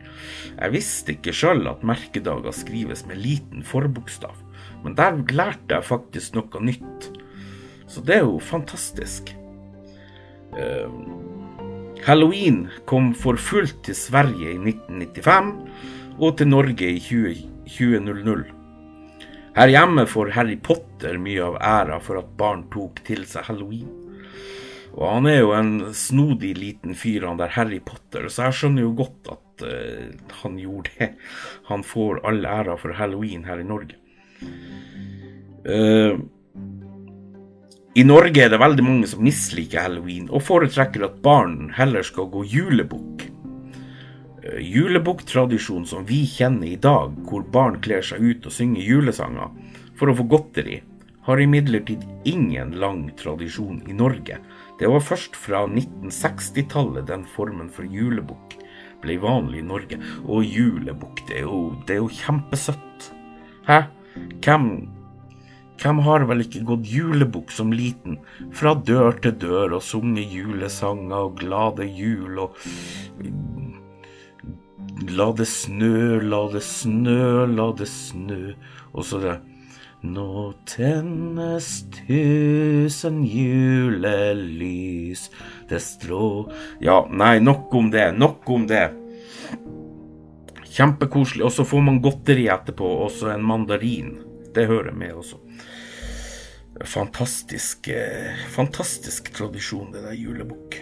Jeg 0.58 0.74
visste 0.74 1.14
ikke 1.14 1.36
sjøl 1.38 1.68
at 1.70 1.86
merkedager 1.86 2.56
skrives 2.56 3.06
med 3.06 3.22
liten 3.22 3.62
forbokstav, 3.68 4.34
men 4.82 4.98
der 4.98 5.22
lærte 5.30 5.78
jeg 5.78 5.86
faktisk 5.86 6.34
noe 6.34 6.64
nytt. 6.66 7.12
Så 7.86 8.02
det 8.02 8.18
er 8.18 8.26
jo 8.26 8.42
fantastisk. 8.42 9.30
Uh, 10.54 10.90
Halloween 12.04 12.66
kom 12.86 13.14
for 13.16 13.40
fullt 13.40 13.78
til 13.88 13.96
Sverige 13.96 14.52
i 14.52 14.58
1995 14.60 16.18
og 16.20 16.34
til 16.36 16.50
Norge 16.52 16.90
i 16.92 17.00
20, 17.00 17.36
2000. 17.78 18.44
Her 19.56 19.72
hjemme 19.72 20.04
får 20.12 20.34
Harry 20.36 20.58
Potter 20.60 21.16
mye 21.22 21.46
av 21.46 21.56
æra 21.64 22.02
for 22.04 22.20
at 22.20 22.34
barn 22.36 22.66
tok 22.74 23.00
til 23.08 23.24
seg 23.30 23.48
halloween. 23.48 23.88
Og 24.98 25.08
han 25.14 25.30
er 25.32 25.40
jo 25.40 25.56
en 25.56 25.72
snodig 25.96 26.52
liten 26.60 26.92
fyr, 26.92 27.24
han 27.30 27.40
der 27.40 27.56
Harry 27.56 27.80
Potter, 27.80 28.28
så 28.28 28.50
jeg 28.50 28.60
skjønner 28.60 28.84
jo 28.84 28.94
godt 29.00 29.32
at 29.38 29.64
uh, 29.64 30.36
han 30.44 30.60
gjorde 30.60 30.92
det. 31.00 31.12
Han 31.72 31.88
får 31.88 32.20
all 32.28 32.44
æra 32.44 32.76
for 32.84 33.00
halloween 33.00 33.48
her 33.48 33.64
i 33.64 33.70
Norge. 33.70 33.96
Uh, 35.64 36.20
I 37.94 38.02
Norge 38.02 38.42
er 38.42 38.50
det 38.50 38.58
veldig 38.58 38.84
mange 38.86 39.08
som 39.10 39.22
misliker 39.22 39.84
halloween, 39.86 40.26
og 40.34 40.42
foretrekker 40.42 41.04
at 41.06 41.20
barn 41.22 41.68
heller 41.78 42.02
skal 42.02 42.26
gå 42.34 42.42
julebukk. 42.50 43.28
Uh, 44.42 44.58
Julebukktradisjonen 44.58 45.86
som 45.86 46.08
vi 46.10 46.24
kjenner 46.26 46.72
i 46.72 46.80
dag, 46.82 47.14
hvor 47.30 47.46
barn 47.54 47.78
kler 47.86 48.02
seg 48.02 48.24
ut 48.24 48.48
og 48.50 48.56
synger 48.56 48.82
julesanger 48.82 49.54
for 50.00 50.10
å 50.10 50.18
få 50.18 50.26
godteri, 50.32 50.80
har 51.24 51.40
imidlertid 51.40 52.02
ingen 52.28 52.74
lang 52.82 53.06
tradisjon 53.20 53.84
i 53.86 53.94
Norge, 53.96 54.40
det 54.82 54.90
var 54.90 55.06
først 55.06 55.38
fra 55.38 55.62
1960-tallet 55.70 57.06
den 57.08 57.28
formen 57.36 57.70
for 57.72 57.86
julebukk 57.86 58.58
ble 59.04 59.20
vanlig 59.22 59.62
i 59.62 59.68
Norge. 59.68 60.00
Og 60.26 60.48
julebukk, 60.48 61.22
det 61.30 61.44
er 61.44 61.46
jo, 61.46 61.62
det 61.86 61.98
er 61.98 62.02
jo 62.02 62.10
kjempesøtt. 62.24 63.10
Hæ? 63.68 63.84
Hvem, 64.44 64.68
hvem 65.82 66.00
har 66.06 66.28
vel 66.30 66.44
ikke 66.46 66.64
gått 66.68 66.88
julebukk 66.88 67.52
som 67.52 67.74
liten, 67.76 68.20
fra 68.56 68.76
dør 68.76 69.18
til 69.24 69.36
dør 69.42 69.80
og 69.80 69.84
sunget 69.84 70.32
julesanger 70.32 71.30
og 71.30 71.40
glade 71.42 71.90
jul 71.90 72.46
og 72.46 72.60
La 75.10 75.26
det 75.36 75.48
snø, 75.50 76.22
la 76.22 76.44
det 76.54 76.62
snø, 76.64 77.48
la 77.50 77.66
det 77.76 77.88
snø. 77.90 78.54
Og 78.94 79.08
så 79.08 79.20
det 79.20 79.34
nå 80.04 80.52
tennes 80.68 81.68
tusen 81.96 83.22
julelys, 83.24 85.30
det 85.70 85.80
strå 85.80 86.28
Ja, 86.84 86.98
nei, 87.08 87.38
nok 87.40 87.72
om 87.80 87.88
det. 87.92 88.10
Nok 88.20 88.50
om 88.52 88.68
det. 88.68 88.90
Kjempekoselig. 90.74 91.46
Og 91.48 91.56
så 91.56 91.66
får 91.68 91.88
man 91.88 92.02
godteri 92.04 92.50
etterpå, 92.52 92.90
også 93.08 93.32
en 93.34 93.48
mandarin. 93.48 94.18
Det 94.54 94.68
hører 94.70 94.94
med 94.94 95.14
også. 95.18 95.40
Fantastisk, 96.86 97.88
eh, 97.88 98.34
fantastisk 98.50 99.34
tradisjon, 99.34 99.92
det 99.94 100.04
der 100.04 100.18
julebukk. 100.18 100.80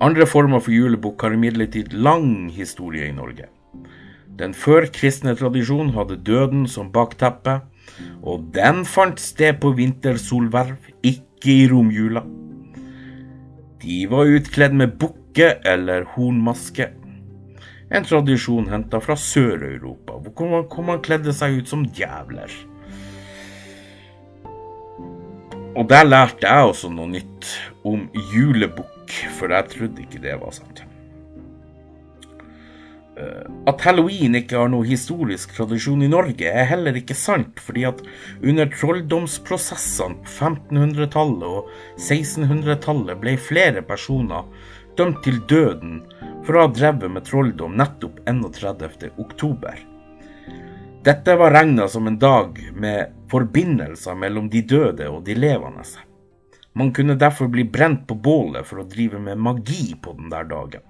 Andre 0.00 0.26
former 0.26 0.60
for 0.60 0.74
julebukk 0.74 1.22
har 1.22 1.36
imidlertid 1.36 1.92
lang 1.92 2.50
historie 2.50 3.08
i 3.08 3.14
Norge. 3.14 3.46
Den 4.38 4.54
førkristne 4.54 5.36
tradisjonen 5.38 5.92
hadde 5.94 6.18
døden 6.26 6.66
som 6.66 6.90
bakteppe, 6.92 7.60
og 8.22 8.48
den 8.54 8.82
fant 8.88 9.20
sted 9.20 9.60
på 9.62 9.70
vintersolverv, 9.78 10.90
ikke 11.06 11.52
i 11.52 11.68
romjula. 11.70 12.24
De 13.84 14.00
var 14.10 14.32
utkledd 14.32 14.74
med 14.74 14.96
bukke 14.98 15.52
eller 15.64 16.08
hornmaske, 16.16 16.88
en 17.90 18.06
tradisjon 18.06 18.70
henta 18.72 19.00
fra 19.02 19.16
Sør-Europa, 19.18 20.16
hvor 20.30 20.48
man, 20.50 20.64
hvor 20.70 20.86
man 20.86 21.02
kledde 21.04 21.34
seg 21.36 21.60
ut 21.60 21.70
som 21.70 21.84
djevler. 21.84 22.52
Og 25.74 25.88
der 25.90 26.06
lærte 26.06 26.46
jeg 26.46 26.70
også 26.70 26.90
noe 26.94 27.10
nytt 27.10 27.50
om 27.84 28.06
julebukk, 28.32 29.14
for 29.36 29.52
jeg 29.52 29.72
trodde 29.72 30.04
ikke 30.04 30.22
det 30.22 30.36
var 30.40 30.54
sant. 30.54 30.84
Eh, 33.18 33.46
at 33.70 33.82
halloween 33.86 34.34
ikke 34.38 34.58
har 34.58 34.70
noe 34.70 34.86
historisk 34.86 35.52
tradisjon 35.54 36.02
i 36.02 36.10
Norge, 36.10 36.46
er 36.46 36.66
heller 36.70 36.96
ikke 36.98 37.14
sant, 37.18 37.60
fordi 37.62 37.84
at 37.90 38.00
under 38.42 38.70
trolldomsprosessene 38.70 40.22
på 40.22 40.48
1500-tallet 40.50 41.44
og 41.46 41.68
1600-tallet 41.98 43.20
ble 43.22 43.36
flere 43.38 43.84
personer 43.86 44.48
dømt 44.98 45.22
til 45.26 45.38
døden 45.50 46.02
for 46.44 46.56
å 46.56 46.66
ha 46.66 46.70
drevet 46.72 47.10
med 47.10 47.24
trolldom 47.24 47.76
nettopp 47.80 48.20
31. 48.28 49.10
oktober. 49.16 49.80
Dette 51.04 51.36
var 51.36 51.52
regna 51.52 51.88
som 51.88 52.06
en 52.06 52.18
dag 52.18 52.58
med 52.72 53.12
forbindelser 53.32 54.16
mellom 54.16 54.48
de 54.52 54.62
døde 54.64 55.08
og 55.12 55.24
de 55.26 55.36
levende. 55.36 55.84
Man 56.74 56.92
kunne 56.96 57.16
derfor 57.20 57.48
bli 57.52 57.64
brent 57.64 58.06
på 58.08 58.16
bålet 58.16 58.66
for 58.66 58.82
å 58.82 58.88
drive 58.88 59.20
med 59.22 59.38
magi 59.38 59.94
på 60.02 60.14
den 60.16 60.32
der 60.32 60.48
dagen. 60.48 60.82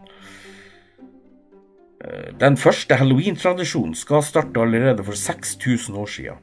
Eh, 2.05 2.31
den 2.41 2.57
første 2.61 2.97
halloween-tradisjonen 3.01 3.97
skal 3.99 4.23
starte 4.25 4.63
allerede 4.63 5.05
for 5.05 5.19
6000 5.19 5.99
år 5.99 6.11
siden. 6.15 6.39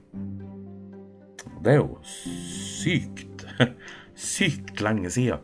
Det 1.64 1.74
er 1.76 1.82
jo 1.82 1.98
sykt. 2.06 3.48
Sykt 4.22 4.82
lenge 4.84 5.10
siden. 5.10 5.42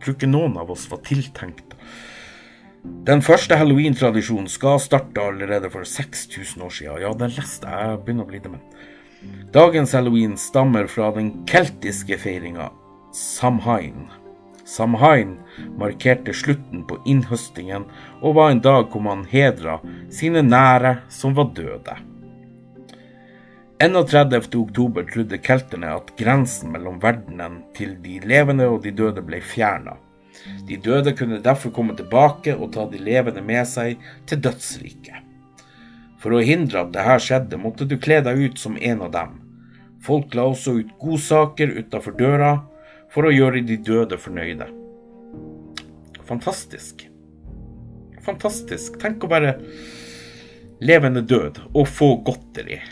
Tror 0.00 0.16
ikke 0.16 0.30
noen 0.30 0.56
av 0.60 0.70
oss 0.72 0.86
var 0.90 1.02
tiltenkt. 1.06 1.76
Den 3.04 3.20
første 3.20 3.58
halloween-tradisjonen 3.60 4.48
skal 4.48 4.80
starte 4.80 5.20
allerede 5.20 5.68
for 5.72 5.84
6000 5.84 6.64
år 6.64 6.72
siden. 6.72 7.02
Ja, 7.04 7.12
den 7.12 7.34
leste 7.36 7.68
jeg. 7.68 8.00
Begynner 8.06 8.24
å 8.24 8.30
bli 8.30 8.40
det, 8.40 8.54
men 8.54 8.62
Dagens 9.52 9.92
halloween 9.92 10.36
stammer 10.40 10.86
fra 10.86 11.10
den 11.12 11.32
keltiske 11.46 12.16
feiringa 12.18 12.70
Samhain. 13.12 14.06
Samhain 14.64 15.34
markerte 15.76 16.32
slutten 16.32 16.86
på 16.88 16.96
innhøstingen 17.04 17.84
og 18.22 18.38
var 18.38 18.52
en 18.54 18.62
dag 18.64 18.86
hvor 18.92 19.02
man 19.04 19.26
hedra 19.28 19.80
sine 20.14 20.44
nære 20.46 21.00
som 21.12 21.34
var 21.36 21.50
døde. 21.56 21.98
31. 23.82 24.56
oktober 24.56 25.02
trodde 25.02 25.38
kelterne 25.38 25.88
at 25.96 26.10
grensen 26.18 26.68
mellom 26.74 26.98
verdenen 27.00 27.62
til 27.72 27.94
de 28.04 28.18
levende 28.28 28.66
og 28.68 28.82
de 28.84 28.90
døde 28.92 29.22
ble 29.24 29.38
fjerna. 29.40 29.94
De 30.68 30.76
døde 30.76 31.14
kunne 31.16 31.38
derfor 31.40 31.72
komme 31.72 31.96
tilbake 31.96 32.52
og 32.58 32.74
ta 32.74 32.84
de 32.92 33.00
levende 33.00 33.40
med 33.40 33.64
seg 33.70 34.04
til 34.28 34.42
dødsriket. 34.44 35.24
For 36.20 36.36
å 36.36 36.42
hindre 36.44 36.82
at 36.82 36.92
dette 36.92 37.16
skjedde, 37.24 37.62
måtte 37.62 37.88
du 37.88 37.96
kle 37.96 38.20
deg 38.20 38.44
ut 38.44 38.60
som 38.60 38.76
en 38.76 39.00
av 39.08 39.14
dem. 39.16 39.40
Folk 40.04 40.36
la 40.36 40.44
også 40.52 40.76
ut 40.82 40.92
godsaker 41.00 41.72
utafor 41.80 42.20
døra 42.20 42.52
for 43.08 43.24
å 43.24 43.32
gjøre 43.32 43.64
de 43.64 43.80
døde 43.80 44.20
fornøyde. 44.20 44.68
Fantastisk. 46.28 47.08
Fantastisk. 48.28 49.00
Tenk 49.00 49.24
å 49.24 49.32
være 49.32 49.56
levende 50.84 51.24
død 51.24 51.64
og 51.72 51.86
få 51.88 52.18
godteri. 52.28 52.82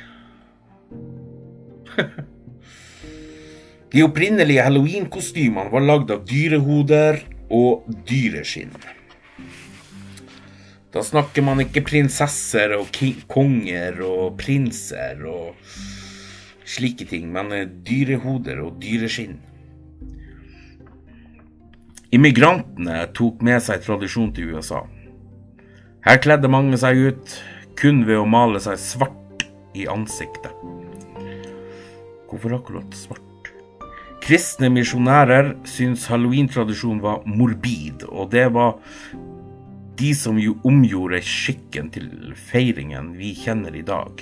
De 3.93 4.05
opprinnelige 4.05 4.64
halloween-kostymene 4.67 5.73
var 5.73 5.85
lagd 5.85 6.12
av 6.12 6.25
dyrehoder 6.28 7.23
og 7.55 7.87
dyreskinn. 8.09 8.75
Da 10.93 11.05
snakker 11.05 11.45
man 11.45 11.61
ikke 11.62 11.85
prinsesser 11.87 12.75
og 12.78 12.93
konger 13.31 14.00
og 14.05 14.38
prinser 14.40 15.21
og 15.28 15.57
slike 16.69 17.09
ting, 17.09 17.28
men 17.33 17.52
dyrehoder 17.85 18.61
og 18.64 18.76
dyreskinn. 18.83 19.38
Immigrantene 22.12 23.02
tok 23.17 23.43
med 23.45 23.61
seg 23.64 23.85
tradisjon 23.85 24.33
til 24.37 24.55
USA. 24.57 24.87
Her 26.07 26.21
kledde 26.25 26.49
mange 26.49 26.78
seg 26.81 26.97
ut 27.11 27.35
kun 27.76 28.07
ved 28.09 28.17
å 28.23 28.28
male 28.28 28.61
seg 28.64 28.81
svart 28.81 29.45
i 29.76 29.85
ansiktet. 29.93 30.55
Hvorfor 32.28 32.58
akkurat 32.58 32.94
svart? 32.97 33.25
Kristne 34.20 34.68
misjonærer 34.75 35.54
syntes 35.68 36.08
halloweentradisjonen 36.11 37.00
var 37.00 37.23
morbid, 37.25 38.04
og 38.08 38.32
det 38.35 38.49
var 38.52 38.76
de 39.99 40.11
som 40.14 40.38
jo 40.38 40.56
omgjorde 40.68 41.23
skikken 41.25 41.88
til 41.94 42.11
feiringen 42.50 43.14
vi 43.18 43.32
kjenner 43.38 43.75
i 43.78 43.85
dag. 43.87 44.20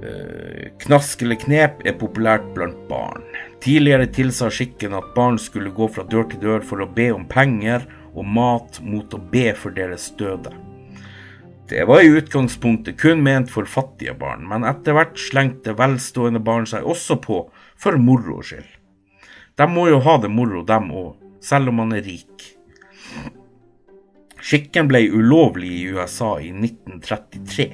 Eh, 0.00 0.72
knask 0.80 1.22
eller 1.22 1.38
knep 1.40 1.84
er 1.84 1.96
populært 2.00 2.46
blant 2.56 2.78
barn. 2.88 3.22
Tidligere 3.60 4.08
tilsa 4.08 4.48
skikken 4.52 4.96
at 4.96 5.12
barn 5.16 5.38
skulle 5.38 5.72
gå 5.76 5.88
fra 5.92 6.06
dør 6.08 6.26
til 6.30 6.40
dør 6.42 6.64
for 6.64 6.82
å 6.82 6.88
be 6.88 7.10
om 7.12 7.28
penger 7.28 7.84
og 8.14 8.26
mat 8.26 8.80
mot 8.82 9.14
å 9.14 9.20
be 9.32 9.50
for 9.54 9.76
deres 9.76 10.08
døde. 10.18 10.52
Det 11.70 11.84
var 11.84 12.00
i 12.02 12.06
utgangspunktet 12.06 12.96
kun 12.98 13.22
ment 13.22 13.50
for 13.50 13.64
fattige 13.64 14.16
barn, 14.18 14.42
men 14.50 14.64
etter 14.66 14.96
hvert 14.96 15.20
slengte 15.22 15.76
velstående 15.78 16.40
barn 16.42 16.64
seg 16.66 16.82
også 16.82 17.20
på 17.22 17.44
for 17.78 17.98
moro 18.02 18.40
skyld. 18.42 18.66
De 19.54 19.68
må 19.70 19.84
jo 19.86 20.00
ha 20.02 20.16
det 20.18 20.32
moro, 20.34 20.64
dem 20.66 20.90
òg, 20.90 21.12
selv 21.38 21.70
om 21.70 21.78
man 21.78 21.94
er 21.94 22.02
rik. 22.02 22.42
Skikken 24.40 24.90
ble 24.90 25.04
ulovlig 25.14 25.70
i 25.76 25.86
USA 25.94 26.32
i 26.42 26.50
1933. 26.50 27.68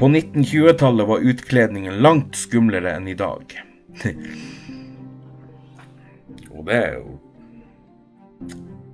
På 0.00 0.08
1920-tallet 0.08 1.08
var 1.12 1.28
utkledningen 1.34 2.00
langt 2.00 2.40
skumlere 2.40 2.96
enn 2.96 3.12
i 3.12 3.18
dag. 3.18 3.58
Og 6.56 6.64
det 6.64 6.80
er 6.80 6.92
jo 6.96 7.15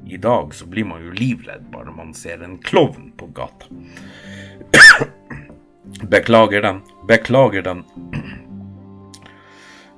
I 0.07 0.17
dag 0.17 0.55
så 0.55 0.67
blir 0.67 0.85
man 0.85 1.05
jo 1.05 1.13
livredd 1.17 1.69
bare 1.73 1.95
man 1.95 2.15
ser 2.15 2.43
en 2.43 2.59
klovn 2.59 3.13
på 3.17 3.27
gata. 3.27 3.67
Beklager 6.11 6.63
den. 6.63 6.81
Beklager 7.09 7.63
den. 7.63 7.85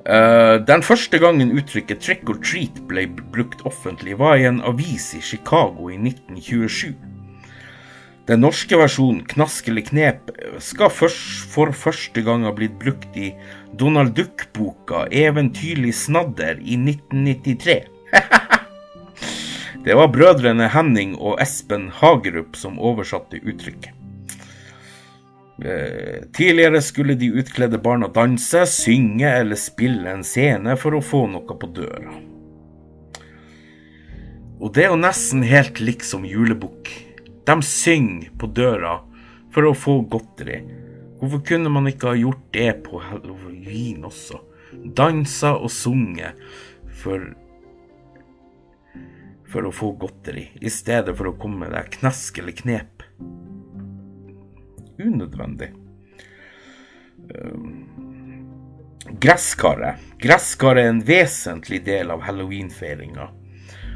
Uh, 0.05 0.61
den 0.69 0.83
første 0.85 1.17
gangen 1.19 1.55
uttrykket 1.57 2.03
'trick 2.05 2.29
or 2.29 2.37
treat' 2.45 2.83
ble 2.89 3.07
brukt 3.33 3.63
offentlig, 3.65 4.19
var 4.21 4.37
i 4.37 4.45
en 4.45 4.61
avis 4.61 5.15
i 5.17 5.21
Chicago 5.25 5.89
i 5.89 5.97
1927. 5.97 6.93
Den 8.29 8.41
norske 8.45 8.77
versjonen 8.77 9.25
'Knask 9.25 9.69
eller 9.69 9.85
knep' 9.89 10.31
skal 10.61 10.93
for 10.93 11.73
første 11.73 12.23
gang 12.23 12.45
ha 12.45 12.53
blitt 12.53 12.77
brukt 12.81 13.17
i 13.17 13.33
Donald 13.81 14.13
Duck-boka 14.17 15.07
'Eventyrlig 15.09 15.95
snadder' 15.97 16.61
i 16.61 16.77
1993. 16.77 17.81
Det 19.85 19.95
var 19.95 20.09
brødrene 20.09 20.71
Henning 20.73 21.11
og 21.21 21.37
Espen 21.45 21.91
Hagerup 21.93 22.57
som 22.57 22.79
oversatte 22.81 23.37
uttrykket. 23.45 23.93
Eh, 25.61 26.23
tidligere 26.33 26.81
skulle 26.83 27.15
de 27.21 27.29
utkledde 27.37 27.79
barna 27.79 28.09
danse, 28.09 28.65
synge 28.67 29.29
eller 29.29 29.61
spille 29.61 30.09
en 30.11 30.25
scene 30.25 30.79
for 30.81 30.97
å 30.97 31.03
få 31.05 31.27
noe 31.35 31.59
på 31.61 31.69
døra. 31.77 32.17
Og 34.65 34.73
det 34.73 34.87
er 34.87 34.91
jo 34.95 35.03
nesten 35.05 35.45
helt 35.45 35.83
liksom 35.85 36.25
julebukk. 36.25 36.89
De 37.45 37.61
synger 37.61 38.33
på 38.41 38.49
døra 38.57 38.97
for 39.53 39.69
å 39.69 39.77
få 39.77 40.01
godteri. 40.09 40.63
Hvorfor 41.21 41.45
kunne 41.45 41.69
man 41.69 41.93
ikke 41.93 42.15
ha 42.15 42.19
gjort 42.19 42.49
det 42.57 42.71
på 42.89 43.05
halloween 43.05 44.09
også? 44.09 44.41
Dansa 44.97 45.59
og 45.59 45.69
sunget 45.71 46.41
for 47.05 47.35
for 49.55 49.69
å 49.69 49.75
få 49.75 49.95
godteri, 50.03 50.49
i 50.61 50.71
stedet 50.73 51.15
for 51.15 51.31
å 51.31 51.39
komme 51.39 51.65
med 51.65 51.77
det 51.77 51.87
knask 52.01 52.43
eller 52.43 52.57
knep 52.59 53.05
unødvendig. 54.99 55.69
Ehm, 57.35 57.85
gresskaret. 59.21 59.97
Gresskaret 60.19 60.85
er 60.85 60.89
en 60.89 61.03
vesentlig 61.05 61.85
del 61.85 62.11
av 62.11 62.23
halloweenfeiringa. 62.23 63.29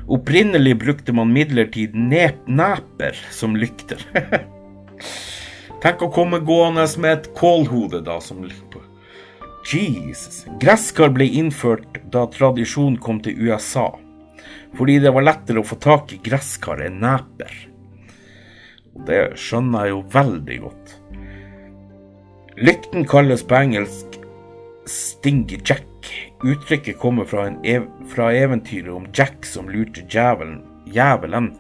Opprinnelig 0.09 0.79
brukte 0.79 1.13
man 1.13 1.33
midlertid 1.33 1.95
neper 1.95 3.19
som 3.31 3.57
lykter. 3.57 4.01
Tenk 5.83 6.03
å 6.03 6.11
komme 6.11 6.41
gående 6.43 6.87
med 6.99 7.13
et 7.13 7.31
kålhode 7.37 8.01
da 8.07 8.19
som 8.21 8.43
lykter. 8.45 8.83
Jesus. 9.69 10.47
Gresskar 10.63 11.13
ble 11.13 11.27
innført 11.39 12.01
da 12.13 12.25
tradisjonen 12.33 12.97
kom 13.05 13.21
til 13.21 13.37
USA, 13.37 13.91
fordi 14.77 14.99
det 15.03 15.13
var 15.15 15.25
lettere 15.25 15.63
å 15.63 15.67
få 15.67 15.79
tak 15.81 16.13
i 16.13 16.21
gresskar 16.23 16.83
enn 16.85 17.01
neper. 17.03 17.55
Det 19.09 19.21
skjønner 19.39 19.87
jeg 19.87 19.95
jo 19.95 20.01
veldig 20.13 20.59
godt. 20.65 20.95
Lykten 22.59 23.07
kalles 23.07 23.45
på 23.47 23.55
engelsk 23.55 24.19
Sting 24.89 25.45
Jack. 25.65 25.85
Uttrykket 26.43 26.99
kommer 26.99 27.27
fra, 27.29 27.49
ev 27.63 27.87
fra 28.11 28.33
eventyret 28.35 28.91
om 28.95 29.07
Jack 29.15 29.47
som 29.47 29.69
lurte 29.71 30.03
djevelen, 30.09 30.63
djevelen 30.87 31.53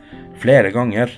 flere 0.42 0.72
ganger. 0.74 1.12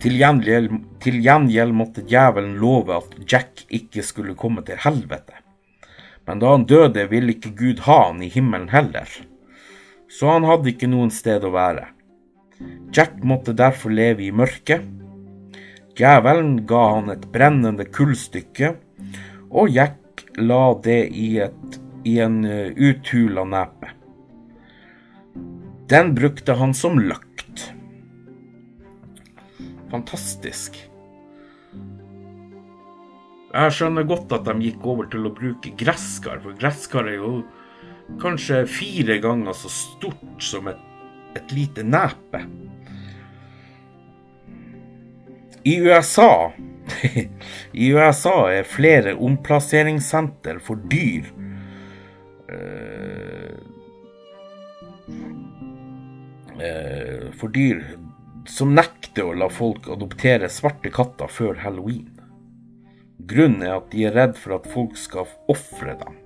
Til 0.00 0.16
gjengjeld 0.16 1.76
måtte 1.76 2.04
djevelen 2.08 2.56
love 2.60 2.96
at 2.96 3.16
Jack 3.28 3.66
ikke 3.68 4.04
skulle 4.04 4.36
komme 4.36 4.64
til 4.66 4.80
helvete. 4.80 5.36
Men 6.28 6.40
da 6.40 6.54
han 6.54 6.68
døde, 6.68 7.06
ville 7.10 7.34
ikke 7.34 7.52
Gud 7.56 7.84
ha 7.88 8.06
han 8.08 8.22
i 8.24 8.30
himmelen 8.32 8.70
heller. 8.72 9.08
Så 10.10 10.26
han 10.32 10.46
hadde 10.48 10.72
ikke 10.72 10.90
noen 10.90 11.12
sted 11.14 11.44
å 11.46 11.52
være. 11.54 11.86
Jack 12.92 13.20
måtte 13.24 13.54
derfor 13.56 13.94
leve 13.94 14.26
i 14.26 14.32
mørket. 14.34 14.82
Djevelen 15.96 16.64
ga 16.68 16.82
han 16.96 17.12
et 17.12 17.28
brennende 17.32 17.86
kullstykke, 17.86 18.74
og 19.50 19.70
Jack 19.70 20.24
la 20.40 20.74
det 20.82 21.00
i, 21.14 21.30
et, 21.44 21.80
i 22.06 22.18
en 22.22 22.42
eh, 22.44 22.72
uthula 22.74 23.44
nepe. 23.46 23.94
Den 25.90 26.14
brukte 26.14 26.54
han 26.58 26.74
som 26.76 26.98
løkt. 26.98 27.66
Fantastisk. 29.90 30.76
Jeg 33.50 33.74
skjønner 33.74 34.06
godt 34.06 34.30
at 34.36 34.46
de 34.46 34.54
gikk 34.62 34.84
over 34.86 35.08
til 35.10 35.26
å 35.26 35.34
bruke 35.34 35.72
gresskar, 35.78 36.38
for 36.44 36.54
gresskar 36.58 37.08
er 37.10 37.18
jo 37.18 37.32
kanskje 38.20 38.64
fire 38.66 39.18
ganger 39.22 39.56
så 39.56 39.70
stort 39.72 40.42
som 40.42 40.68
et 40.68 40.86
et 41.34 41.52
lite 41.52 41.82
nepe. 41.82 42.44
I 45.62 45.76
USA 45.80 46.52
I 47.72 47.90
USA 47.92 48.36
er 48.50 48.66
flere 48.66 49.14
omplasseringssenter 49.14 50.58
for 50.64 50.80
dyr 50.90 51.28
eh, 52.50 53.58
eh, 56.58 57.28
For 57.36 57.52
dyr 57.52 57.84
som 58.48 58.72
nekter 58.74 59.28
å 59.28 59.36
la 59.36 59.50
folk 59.52 59.86
adoptere 59.92 60.48
svarte 60.50 60.90
katter 60.90 61.30
før 61.30 61.60
halloween. 61.62 62.08
Grunnen 63.30 63.62
er 63.62 63.76
at 63.76 63.92
de 63.92 64.08
er 64.08 64.16
redd 64.16 64.40
for 64.40 64.56
at 64.56 64.66
folk 64.72 64.96
skal 64.98 65.28
ofre 65.52 65.94
dem. 66.00 66.19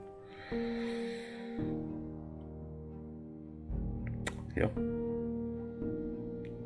Ja. 4.59 4.69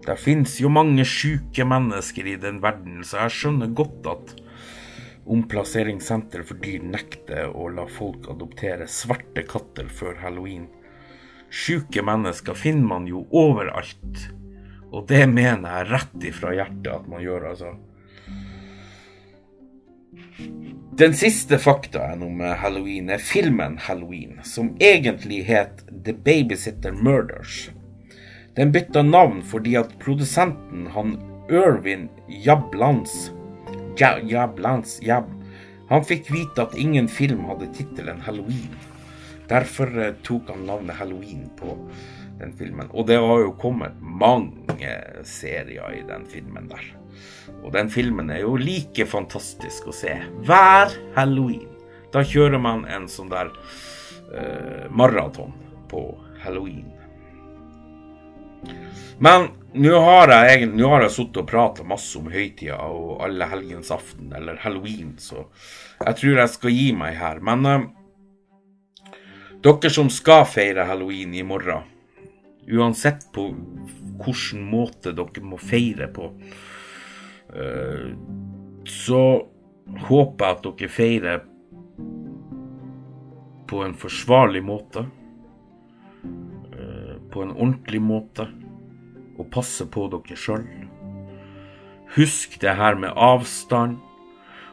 Det 0.09 0.17
finnes 0.17 0.55
jo 0.61 0.71
mange 0.73 1.05
sjuke 1.05 1.67
mennesker 1.69 2.29
i 2.31 2.37
den 2.41 2.63
verden, 2.65 3.03
så 3.05 3.27
jeg 3.27 3.35
skjønner 3.37 3.75
godt 3.77 4.07
at 4.09 4.35
omplasseringssenter 5.29 6.45
for 6.49 6.61
dyr 6.63 6.85
nekter 6.85 7.51
å 7.53 7.69
la 7.73 7.85
folk 7.93 8.31
adoptere 8.33 8.89
svarte 8.89 9.45
katter 9.49 9.91
før 9.93 10.17
halloween. 10.23 10.65
Sjuke 11.53 12.05
mennesker 12.05 12.57
finner 12.57 12.89
man 12.89 13.09
jo 13.09 13.27
overalt, 13.37 14.25
og 14.89 15.05
det 15.13 15.27
mener 15.29 15.69
jeg 15.69 15.91
rett 15.93 16.27
ifra 16.31 16.55
hjertet 16.57 16.91
at 16.95 17.09
man 17.13 17.25
gjør, 17.25 17.51
altså. 17.53 17.75
Den 20.99 21.15
siste 21.15 21.61
faktaen 21.63 22.25
om 22.27 22.41
halloween 22.59 23.11
er 23.13 23.23
filmen 23.23 23.77
Halloween, 23.85 24.41
som 24.43 24.73
egentlig 24.83 25.45
het 25.47 25.85
The 25.93 26.15
Babysitter 26.17 26.97
Murders. 26.97 27.69
Den 28.59 28.73
bytta 28.75 29.03
navn 29.07 29.43
fordi 29.47 29.77
at 29.79 29.93
produsenten, 30.03 30.89
han 30.91 31.13
Irvin 31.47 32.09
Jablans 32.27 33.31
Jablans 33.97 34.99
Jab, 35.03 35.29
Han 35.89 36.03
fikk 36.05 36.27
vite 36.35 36.65
at 36.67 36.75
ingen 36.75 37.07
film 37.09 37.45
hadde 37.47 37.69
tittelen 37.73 38.19
Halloween. 38.21 38.75
Derfor 39.49 39.95
eh, 40.03 40.11
tok 40.27 40.51
han 40.51 40.67
navnet 40.67 40.99
Halloween 40.99 41.47
på 41.57 41.77
den 42.41 42.53
filmen. 42.59 42.91
Og 42.91 43.07
det 43.07 43.17
har 43.23 43.45
jo 43.45 43.55
kommet 43.63 43.95
mange 44.03 44.91
serier 45.25 45.95
i 45.95 46.03
den 46.11 46.27
filmen 46.27 46.67
der. 46.69 46.83
Og 47.63 47.71
den 47.79 47.89
filmen 47.89 48.29
er 48.35 48.43
jo 48.43 48.59
like 48.59 49.07
fantastisk 49.07 49.89
å 49.89 49.95
se 49.95 50.19
hver 50.51 50.93
halloween. 51.17 51.71
Da 52.13 52.27
kjører 52.27 52.61
man 52.61 52.85
en 52.91 53.09
sånn 53.09 53.31
der 53.33 53.55
uh, 54.35 54.85
maraton 54.91 55.55
på 55.89 56.11
halloween. 56.43 56.98
Men 59.19 59.49
nå 59.75 59.99
har 60.01 60.31
jeg, 60.33 60.69
nå 60.73 60.89
jeg 61.03 61.13
sittet 61.13 61.43
og 61.43 61.49
prata 61.51 61.85
masse 61.87 62.19
om 62.19 62.31
høytida 62.33 62.79
og 62.89 63.19
alle 63.27 63.49
helgens 63.51 63.91
aften, 63.95 64.31
eller 64.35 64.61
halloween, 64.63 65.17
så 65.21 65.45
jeg 66.05 66.21
tror 66.21 66.41
jeg 66.43 66.55
skal 66.55 66.75
gi 66.75 66.89
meg 66.97 67.19
her. 67.19 67.43
Men 67.45 67.67
eh, 67.69 67.87
dere 69.67 69.93
som 69.93 70.11
skal 70.13 70.47
feire 70.49 70.87
halloween 70.89 71.35
i 71.35 71.45
morgen, 71.47 71.85
uansett 72.69 73.27
på 73.35 73.49
hvilken 74.23 74.65
måte 74.71 75.15
dere 75.17 75.45
må 75.45 75.59
feire 75.61 76.09
på, 76.15 76.31
eh, 77.55 78.09
så 78.89 79.23
håper 80.09 80.45
jeg 80.47 80.57
at 80.57 80.67
dere 80.67 80.93
feirer 80.93 81.47
på 83.69 83.85
en 83.85 83.95
forsvarlig 83.99 84.63
måte. 84.65 85.05
En 87.43 87.55
ordentlig 87.55 88.01
måte 88.03 88.49
og 89.39 89.49
passe 89.55 89.87
på 89.87 90.09
dere 90.13 90.37
sjøl. 90.39 90.67
Husk 92.17 92.59
det 92.63 92.75
her 92.79 92.99
med 92.99 93.15
avstand, 93.15 93.99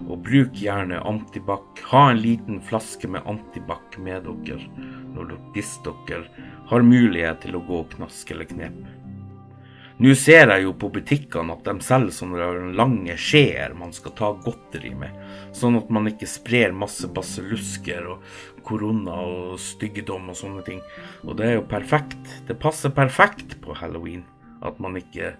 og 0.03 0.23
bruk 0.25 0.55
gjerne 0.59 0.99
antibac. 1.07 1.83
Ha 1.91 2.09
en 2.11 2.19
liten 2.19 2.59
flaske 2.63 3.07
med 3.07 3.27
antibac 3.29 3.95
med 4.01 4.27
dere 4.27 4.67
når 5.15 5.29
dere, 5.31 5.41
hvis 5.55 5.75
dere 5.85 6.25
har 6.69 6.83
mulighet 6.83 7.43
til 7.45 7.55
å 7.55 7.63
gå 7.67 7.83
knask 7.95 8.31
eller 8.33 8.49
knep. 8.49 8.79
Nå 9.95 10.11
ser 10.19 10.49
jeg 10.51 10.65
jo 10.65 10.73
på 10.75 10.89
butikkene 10.91 11.53
at 11.55 11.63
de 11.63 11.85
selger 11.85 12.11
sånne 12.11 12.73
lange 12.75 13.13
skjeer 13.15 13.71
man 13.79 13.93
skal 13.95 14.11
ta 14.17 14.33
godteri 14.43 14.91
med, 14.91 15.13
sånn 15.55 15.77
at 15.79 15.91
man 15.93 16.09
ikke 16.09 16.27
sprer 16.27 16.75
masse 16.75 17.07
basillusker 17.15 18.09
og 18.11 18.25
korona 18.67 19.15
og 19.23 19.55
styggedom 19.61 20.27
og 20.33 20.35
sånne 20.35 20.65
ting. 20.67 20.81
Og 21.23 21.39
det 21.39 21.47
er 21.47 21.55
jo 21.61 21.67
perfekt. 21.71 22.19
Det 22.49 22.59
passer 22.59 22.91
perfekt 22.91 23.55
på 23.63 23.77
halloween 23.79 24.25
at 24.65 24.81
man 24.83 24.99
ikke 24.99 25.31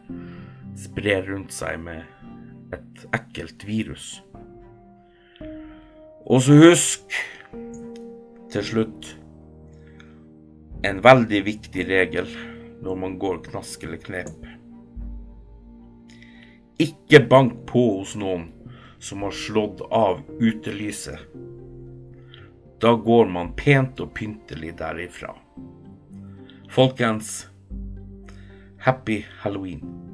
sprer 0.80 1.28
rundt 1.28 1.52
seg 1.56 1.82
med 1.84 2.06
et 2.76 3.06
ekkelt 3.15 3.68
virus. 3.68 4.22
Og 6.26 6.41
så 6.48 6.56
husk 6.63 7.20
til 8.56 8.63
slutt 8.72 9.13
en 10.88 11.04
veldig 11.04 11.44
viktig 11.44 11.89
regel 11.91 12.30
når 12.86 12.95
man 12.95 13.17
går 13.19 13.41
knask 13.50 13.84
eller 13.84 13.98
knep. 13.98 14.45
Ikke 16.78 17.24
bank 17.30 17.63
på 17.65 17.86
hos 17.98 18.13
noen 18.19 18.52
som 19.00 19.26
har 19.26 19.34
slått 19.34 19.82
av 19.89 20.21
utelyset. 20.39 21.19
Da 22.82 22.93
går 22.93 23.26
man 23.32 23.54
pent 23.58 24.00
og 24.04 24.13
pyntelig 24.13 24.76
derifra. 24.78 25.34
Folkens, 26.69 27.48
Happy 28.86 29.24
Halloween. 29.41 30.05